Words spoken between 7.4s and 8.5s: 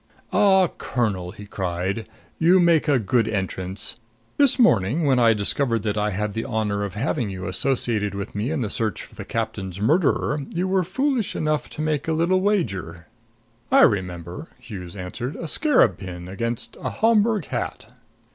associated with me